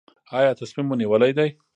[0.37, 1.47] ایا تصمیم مو نیولی دی؟